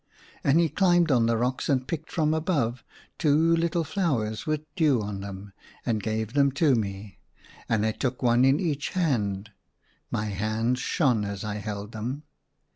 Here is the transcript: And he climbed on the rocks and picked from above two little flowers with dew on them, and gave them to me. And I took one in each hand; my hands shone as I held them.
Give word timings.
And 0.43 0.59
he 0.59 0.67
climbed 0.67 1.11
on 1.11 1.27
the 1.27 1.37
rocks 1.37 1.69
and 1.69 1.87
picked 1.87 2.11
from 2.11 2.33
above 2.33 2.83
two 3.19 3.37
little 3.55 3.83
flowers 3.83 4.47
with 4.47 4.61
dew 4.75 4.99
on 4.99 5.19
them, 5.21 5.53
and 5.85 6.01
gave 6.01 6.33
them 6.33 6.51
to 6.53 6.73
me. 6.73 7.19
And 7.69 7.85
I 7.85 7.91
took 7.91 8.23
one 8.23 8.43
in 8.43 8.59
each 8.59 8.89
hand; 8.97 9.51
my 10.09 10.25
hands 10.25 10.79
shone 10.79 11.23
as 11.23 11.43
I 11.43 11.57
held 11.57 11.91
them. 11.91 12.23